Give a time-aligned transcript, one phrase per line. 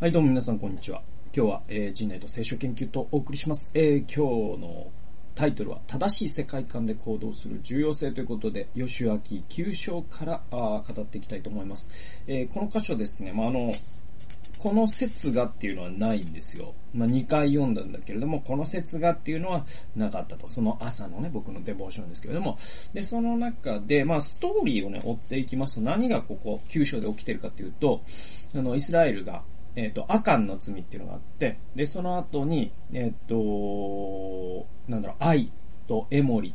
[0.00, 1.02] はい、どうも皆さんこんにちは。
[1.36, 3.72] 今日は、えー、人内と聖書研究とお送りします。
[3.74, 4.92] えー、今日の
[5.34, 12.22] タイトルは、正しい世界観で行動する重要性ということで、吉脇9章からあ語っていきたいと思います。
[12.28, 13.74] えー、この箇所ですね、まあ、あの、
[14.58, 16.74] この説がっていうのはないんですよ。
[16.94, 20.46] まあ、2回読んだんだけれども、この説がっていうのはなかったと。
[20.46, 22.56] その朝のね、僕のデボーションですけれども。
[22.94, 28.00] で、その中で、まあ、ストーリーをね、追っていきますと、何がここ、9章で起きてるかっていうと、
[28.54, 29.42] あの、イスラエルが、
[29.78, 35.52] えっ、ー、と、アカンの罪っていうのがあって、で、その後に、えっ、ー、と、なんだろう、愛
[35.86, 36.52] とエモリ、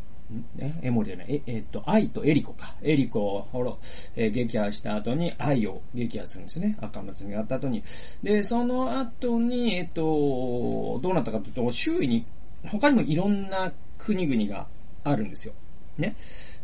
[0.55, 2.75] ね、エモリじゃない、え、えっ、ー、と、愛とエリコか。
[2.81, 3.79] エリコを、ほろ、
[4.17, 6.77] え、撃破した後に愛を撃破するんですね。
[6.81, 7.81] アカンの罪があった後に。
[8.21, 12.25] で、その後に、えっ、と、どうなったかというと、周囲に、
[12.65, 14.67] 他にもいろんな国々が
[15.05, 15.53] あるんですよ。
[15.97, 16.15] ね。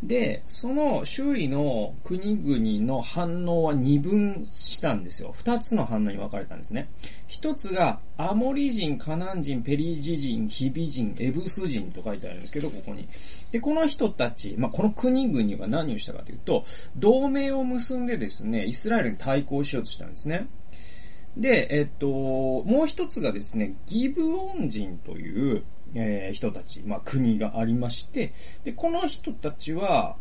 [0.01, 5.33] で、その周囲の国々の反応は二分したんですよ。
[5.35, 6.87] 二つの反応に分かれたんですね。
[7.27, 13.07] 一つが、アモリ人、カナン人、ペリジ人、ヒビ人、エブス人と書いてあるんですけど、ここに。
[13.51, 16.63] で、この人たち、まあ、この国々は何をしたかというと、
[16.95, 20.47] 同盟を結んでですね、イスラエルに対抗しようとしたんですね。
[21.35, 25.63] で、えっと、もう一つがですね、ギブオン人という、
[25.95, 30.17] えー、人たち、まあ、国がありまして、で、この人たちは、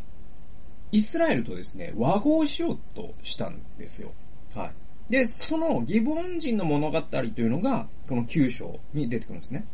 [0.91, 4.13] イスラエルとですね、和合しようとしたんですよ。
[4.55, 5.13] はい。
[5.13, 9.67] で、そのギボン人の物語というのが、この9章に出てくるんですね。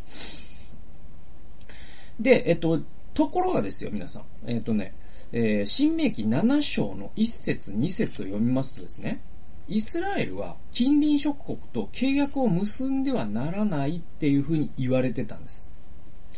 [2.21, 2.81] で、えっと、
[3.15, 4.25] ところがですよ、皆さん。
[4.47, 4.95] えっとね、
[5.33, 9.21] えー、新明記7章の1節2節を読みますとですね、
[9.67, 15.73] イスラエルは近隣諸国と契約を結んではならないっていうふうに言われてたんです。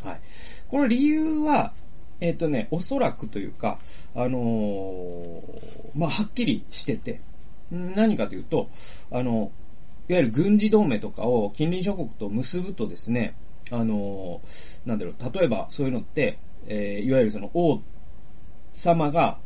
[0.04, 0.20] はい。
[0.68, 1.72] この理由は、
[2.20, 3.78] えっ、ー、とね、おそらくというか、
[4.14, 5.42] あのー、
[5.94, 7.20] まあ、はっきりしてて、
[7.70, 8.68] 何かというと、
[9.10, 9.52] あの、
[10.08, 13.36] いわゆる軍事同盟とかを近隣諸国と結ぶとですね、
[13.70, 17.82] あのー、なんだろう、例えばそういうのって、えー、いわゆるその王
[18.72, 19.38] 様が、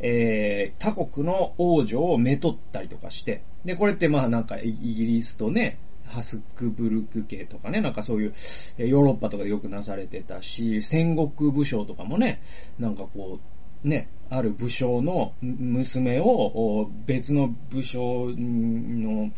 [0.00, 8.32] えー、他国の王女をめとったりとかして、で、これってまあなんかイギリスとね、ハスクブルク系とかね、なんかそういう、
[8.78, 12.40] ヨーロッパとかでよくなされてたし、戦国武将とかもね、
[12.78, 13.40] なんかこ
[13.84, 19.30] う、ね、ある武将の娘を別の武将の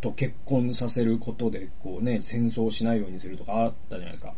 [0.00, 4.34] と結婚させることで、こうね、戦争しないようにするとかあったじゃないですか。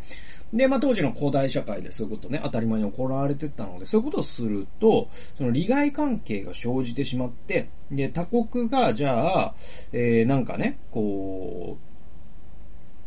[0.52, 9.54] で、まあ当時の古代社会でそういうことね、当たり前に行われてたので、そういうことをすると、その利害関係が生じてしまって、で、他国が、じゃあ、
[9.92, 11.95] えー、なんかね、こう、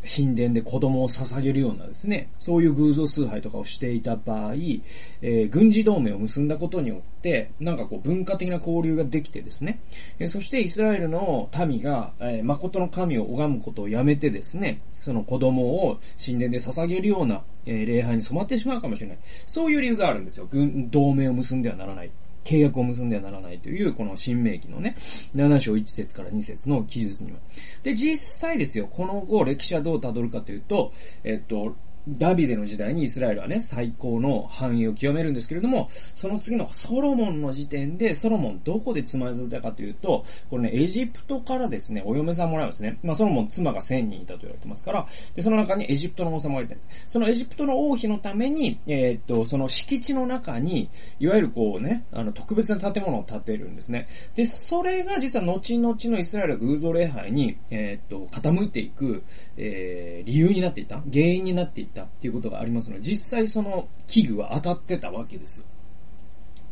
[0.04, 9.80] 神殿で子供を捧げるようなですね、そういう偶像崇拝とかをしていた場合、えー、軍事同盟を結んだことによって、なんかこう文化的な交流ができてですね、
[10.20, 19.18] えー、そしてイスラエルの民が、えー、誠の神を拝むことをやめてですね、その子供を神殿で捧げるような、えー、礼拝に染まってしまうかもしれない。
[19.46, 20.48] そういう理由があるんですよ。
[20.50, 22.12] 軍、同盟を結んではならない。
[22.44, 27.38] 契約を結んではならないという、この新明記のね、7章1節から2節の記述には。
[27.84, 31.76] で、実際ですよ、この後、歴史はどう辿るかというと、えっと、
[32.08, 42.98] ダビデの時代にイスラエルはね、最高の繁栄を極めるんですけれども、その次のソロモンの時点で、ソロモンどこでつまずいたかというと、これね、エジプトからですね、お嫁さんもらうんですね。
[43.04, 45.06] まあ、ソロモン妻が1000人いたと言われてますから、
[45.36, 46.90] で、その中にエジプトの王様がいたんです。
[47.08, 50.90] そのエジプトの王妃のために、えー、っと、その敷地の中に、
[51.20, 54.08] いわゆるこうね、あの、特別な建物を建てるんですね。
[54.36, 59.24] で、それが実は後々のイスラエル偶像礼拝に、えー、っと、傾いていく、
[59.58, 65.66] えー、理由になっていた、原因になっていたっていうことがありますので、実際その器具は当たってたわけですよ。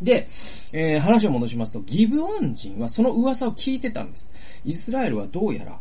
[0.01, 0.28] で、
[0.73, 4.31] えー、話を戻しますと、ギブオン人はその噂を聞いてたんです。
[4.63, 5.79] イスラエルはどうやら、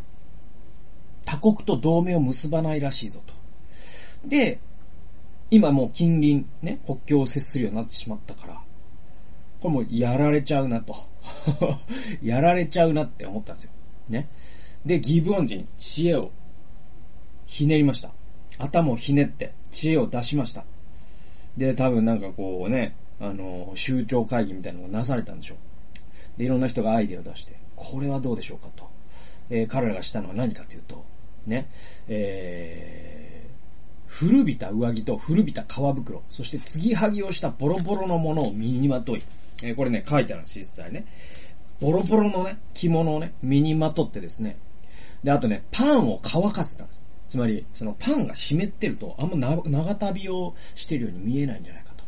[1.24, 3.34] 他国と同盟を結ばないらしいぞと。
[4.28, 4.60] で、
[5.50, 8.54] 今もう近隣、ね、国境を接するようになってしまったから、
[9.60, 10.94] これもうやられちゃうなと。
[12.22, 13.70] やられちゃうなって思ったんですよ。
[14.08, 14.28] ね。
[14.84, 16.30] で、ギブオン人、知恵を
[17.46, 18.12] ひねりました。
[18.58, 20.64] 頭をひねって知恵を出しました。
[21.56, 25.58] で、多分なんかこうね、あの、州長会議みたいなのがなされたんでしょう。
[26.38, 28.88] で、いろんな人がアイデアを出して、これはどうでしょうかと。
[29.48, 31.04] えー、彼らがしたのは何かというと、
[31.46, 31.68] ね、
[32.08, 33.50] えー、
[34.06, 39.22] 古びた上着と古びた革袋、そして継ぎはぎをしたボロボロのものを身にまとい、
[39.62, 41.06] えー、これね、書いてあるんです、実際ね。
[41.80, 44.58] ボロボロのね、着物をね、身にまとってですね、
[45.22, 47.05] で、あとね、パンを乾かせたんです。
[47.28, 52.04] つまり、そのパンが湿ってると、あんま長旅をしてるように見えないんじゃないかと。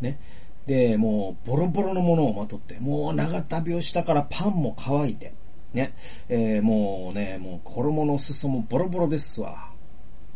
[0.00, 0.18] ね。
[0.66, 5.32] で、もう、ボロボロのものをまとって、もう長旅をしたからパンも乾いて、
[5.72, 5.94] ね、
[6.28, 9.70] えー、もうね、もう衣の裾もボロボロですわ。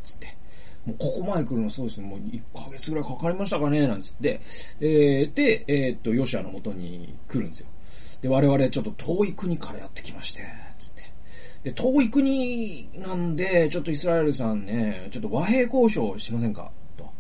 [0.03, 0.37] つって。
[0.87, 4.41] もうここまで来るのそうですね、もう1ヶ月ぐらいかかりましたかね、なんつって。
[4.81, 7.67] えー、で、えー、っと、ヨシアの元に来るんですよ。
[8.23, 10.70] で、我々ちょっと遠い国からやってきまし、て。
[11.63, 16.71] で、遠い国なんで、ちょっとイスラエルさんね、ちょっと和平交渉しませんか？
[16.97, 17.11] と。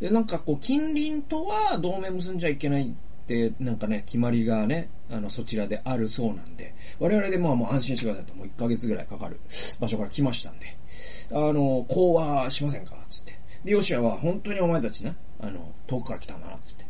[0.00, 9.40] で、なんかこう、近隣とは同盟結んじゃいけないって、なんかね、決まりがね、あの、そちらであるそうなんで、我々でまあもう安心してくださいと、もう1ヶ月ぐらいかかる
[9.80, 10.66] 場所から来ましたんで、
[11.32, 12.94] あの、講和しませんか？
[13.10, 13.38] つって。
[13.64, 16.86] で、ヨシアは本当にお前たちね、あの、遠くから来たんだな、つって。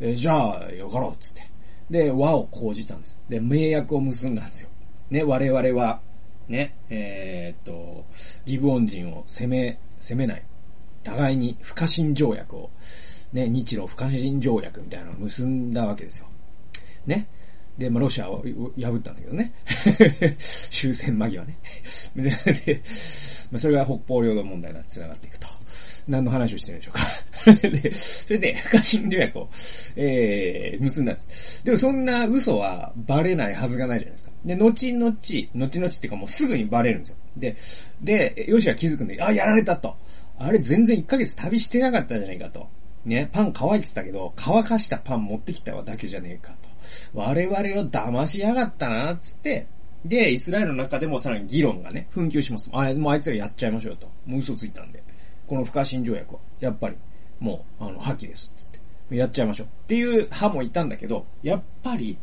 [0.00, 1.42] え、じゃあ、よかろう、つって。
[1.90, 3.18] で、和を講じたんです。
[3.28, 4.70] で、盟約を結んだんですよ。
[5.10, 6.00] ね、我々は、
[6.48, 8.04] ね、えー、っと、
[8.44, 10.42] ギブオン人を攻め、攻めない。
[11.04, 12.70] 互いに不可侵条約を、
[13.32, 16.26] ね、日露不可侵条約みたいなのを結んだわけですよ。
[17.06, 17.28] ね。
[17.78, 18.42] で、まあ、ロシアを
[18.78, 19.52] 破ったんだけどね。
[20.38, 21.58] 終戦間際ね。
[22.16, 22.30] で、
[23.52, 25.46] まあ、それが北方領土問題が繋がっていくと。
[26.08, 27.68] 何の話をしてるんでしょうか。
[27.68, 29.48] で、それで、不可侵条約を、
[29.94, 31.64] えー、結んだんです。
[31.64, 34.32] でもそんな嘘はバレないはずがないじゃないですか。
[34.44, 37.16] で、後々、後々っていうかもうすぐにバレるんですよ。
[37.36, 37.56] で、
[38.02, 39.94] で、ヨシが気づくんで、あ、やられたと。
[40.38, 42.68] あれ全然1ヶ月旅してなかったじゃないかと。
[43.04, 46.68] ね、パン乾いてたけど、乾かしたパン持ってきただけじゃねえかと。
[47.14, 49.66] 我々を騙しやがったな、つって、
[50.04, 52.70] で、イスラエルの中でもさらに議論がね、紛糾します。
[52.72, 54.06] あ、もうあいつらやっちゃいましょうと。
[54.26, 55.02] もう嘘ついたんで。
[55.46, 56.96] この不可侵条約は、やっぱり、
[57.40, 59.16] もう、あの、破棄です、つって。
[59.16, 59.66] やっちゃいましょう。
[59.66, 62.18] っていう派もいたんだけど、やっぱり、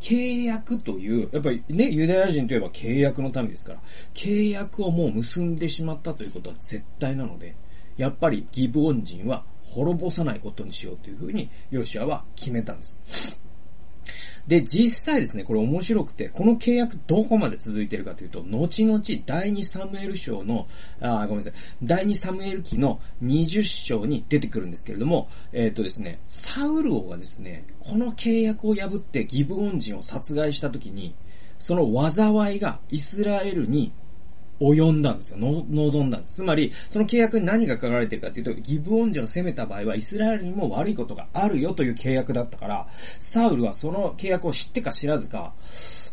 [0.00, 3.80] 契約という、やっぱりね、ユダヤ人といえば契約の民ですから、
[4.14, 7.54] 契約をもう結んでしまったということは絶対なので、
[7.96, 13.40] やっぱりギブオン人は滅ぼさないことにしようというふうに、ヨシアは決めたんです。
[14.46, 20.66] で、実際ですね、これ面白くて、この契約どこまで続いてるかというと、後々第2サムエル章の、
[21.00, 21.52] あ、ごめんなさい、
[21.82, 31.14] 第2サムエル記の20章に出てくるんですけれども、えっ、ー、とですね、サウル王がですね、この契約を破ってギブオン人を殺害した時に、
[31.58, 33.92] その災いがイスラエルに
[34.60, 35.38] 及んだんですよ。
[35.38, 36.36] 望んだんです。
[36.36, 42.86] つまり、その契約に何が書かれてるかっていうと、ギブオン人を攻めた場合は、イスラエルにも悪いことがあるよという契約だったから、
[43.20, 45.54] サウルはその契約を知ってか知らずか、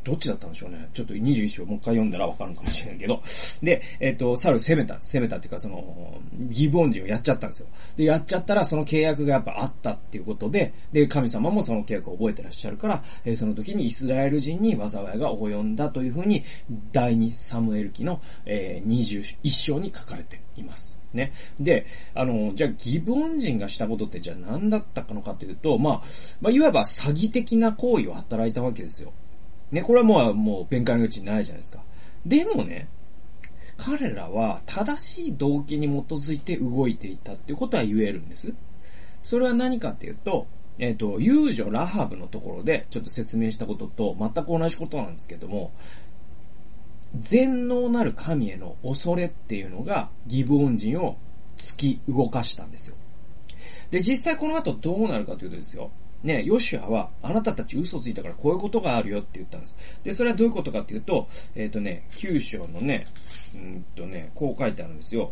[0.03, 0.89] どっちだったんでしょうね。
[0.93, 3.21] ちょっと21章もう一回読んだらわかるかもしれないけど。
[3.61, 4.95] で、えっ、ー、と、サル攻めた。
[4.99, 6.17] 攻めたっていうか、その、
[6.49, 7.67] ギブオン人をやっちゃったんですよ。
[7.95, 16.43] で、やっちゃったら、その契約がやっぱあったっていうことで、で、神様もその契約を覚えてらっしゃるから、えー、その時にイスラエル人に災いが及んだというふうに、
[16.91, 20.99] 第2サムエル記の、えー、21章に書かれています。
[21.13, 21.31] ね。
[21.59, 26.01] で、あの、じゃあ、ギブオン人がしたことってじゃあ何だったのかというと、まあ、
[26.41, 29.13] まあ、いわば詐欺的な行為を働いたわけですよ。
[29.71, 31.83] ね、これはもう、もう弁解の余地ないじゃないですか。
[32.25, 32.87] でもね、
[33.77, 38.53] 彼らは正しい動機に基づいて動いていたっていうことは言えるんです。
[39.23, 40.47] それは何かっていうと、
[40.79, 45.71] えっ、ー、と、遊女ラハブのところでちょっと説明したことと全く同じことなんですけども、
[47.17, 51.17] 全能なる神への恐れっていうのがギブオン人を
[51.57, 52.95] 突き動かしたんですよ。
[53.91, 55.91] で、実際この後どうなるかというとですよ、
[56.23, 59.75] ね、ヨシュアは、あなたたち嘘ついたからこういうことがあるよって言ったんです。
[60.03, 63.05] で、それはどういうことかっていうと、えっ、ー、とね、九章のね、
[63.55, 65.31] うんとね、こう書いてあるんですよ。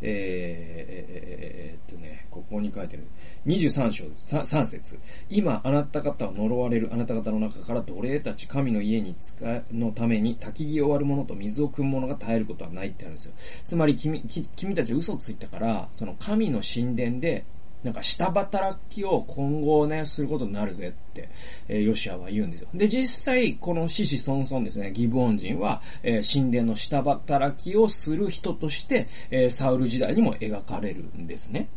[0.00, 3.04] えー、えー、っとね、ここに書いてる。
[3.46, 4.36] 23章です。
[4.36, 13.32] 3節今、あなた方を呪われるあなた方の中から奴隷たち神の家に使のために焚き木を割る者と水を汲む者が絶えることはないってあるんですよ。
[13.64, 14.22] つまり君、
[14.56, 17.44] 君たち嘘ついたから、その神の神殿で
[17.84, 21.28] なんか下働きを今後ね、することになるぜって、
[21.68, 22.68] えー、ヨシアは言うんですよ。
[22.74, 31.68] で、実際、この獅子孫孫ですね、ギブオン人は、えー、神殿の下働きをする人として、えー、サウル時代にも描かれるんですね。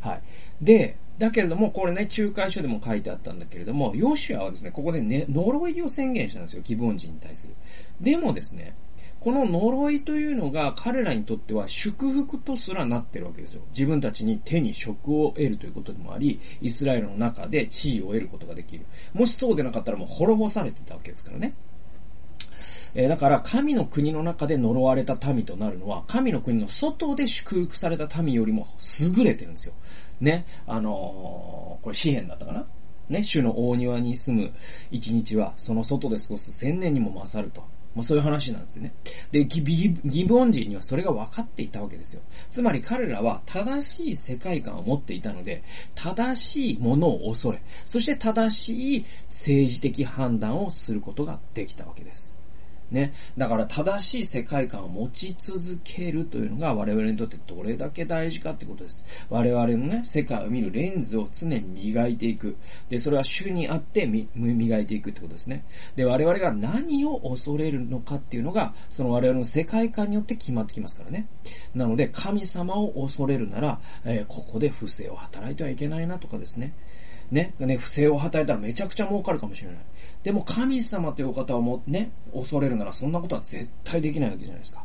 [0.00, 0.22] はい。
[0.60, 7.54] で、だけれども、これね、仲介書でも書いてあったんだけれども、ヨシアはですね、ここでね、呪いを宣言したんですよ、ギブオン人に対する。
[8.00, 8.74] でもですね、
[9.20, 13.62] この呪いというのが彼らにとっては祝福とすらなってるわけですよ。
[13.70, 18.86] 自分たちに手に職を得るということでもあり、イスラエルの中で地位を得ることができる。
[19.12, 21.52] もしそうでなかったらもう滅ぼされてたわけですからね。
[22.94, 28.66] えー、だから、神の国の中で呪われた民となるのは、神の国の外で祝福された民よりも
[29.00, 29.74] 優れてるんですよ。
[30.20, 30.44] ね。
[30.66, 32.66] あのー、これ詩篇だったかな
[33.08, 33.22] ね。
[33.22, 34.52] 主の大庭に住む
[34.90, 37.62] 一日は、その外で過ごす千年にも勝ると。
[37.94, 38.94] まあ、そういう話なんですよね。
[39.32, 42.22] で、ギギブオン人にはそれが分かっていたわけですよ。
[42.50, 45.62] つまり彼らは正しい世界観を持っていたので、
[45.94, 52.39] 正しいものを恐れ、そして正しい政治的判断をすることができたわけです。
[52.90, 53.12] ね。
[53.36, 59.26] だから正しい世界観を持ち続けるというのが我々にとってどれだけ大事かってことです。
[59.28, 62.56] 我々のね、世界を見るレンズを常に磨いていく。
[62.88, 65.64] で、それは主にあって磨いていくってことですね。
[65.96, 71.28] で、我々が何を恐れるのかっていうのが、その我々の世界観によって決まってきますからね。
[71.74, 76.74] なので、神様を恐れるなら、えー、ここで不正を働いてはいけないなとかですね。
[77.30, 79.78] ね、ね、不正を働いたらめちゃくちゃ儲かるかもしれない。
[80.22, 84.84] でも神様という方をもね、恐れるならそんなことは絶対できないわけじゃないですか。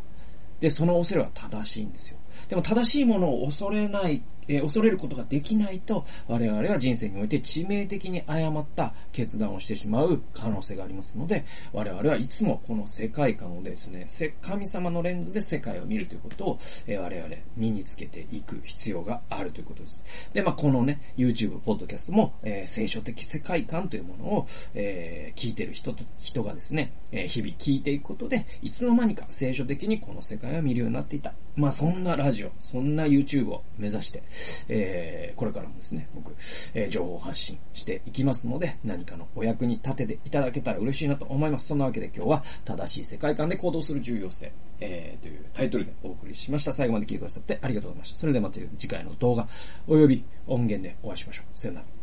[0.60, 2.18] で、その恐れは正しいんですよ。
[2.50, 14.08] でも正しいものを恐れないえー、恐れることができないと、我々は人生において致命的に誤った決断をしてしまう可能性がありますので、我々はいつもこの世界観をですね、
[14.42, 20.06] 神様のレンズで世界を見るということを、えー、我々身につけていく必要があるということです。
[20.34, 31.34] で、まあ、このね、YouTube、ポッドキャストも、えー、聖書的世界観というものを、えー、聞いてる人と、人がですね、えー、日々聞いていくことで、いつの間にか聖書的にこの世界を見るようになっていた。
[31.55, 34.24] まあ、そんなラジオ、そんな YouTube を目指して、
[34.67, 36.31] えー、これからもですね、僕、
[36.74, 41.67] えー、情報発信していきますので、何かのお役に立てていただけたら嬉しいなと思います。
[41.67, 46.74] そんなわけで今日は、正しい世界観で行動する重要性、えー、というタイトルでお送りしました。
[46.74, 48.19] 最後まで聞いてくださってありがとうございました。
[48.19, 49.47] それではまた次回の動画、
[49.88, 51.57] および音源でお会いしましょう。
[51.57, 51.95] さよなら。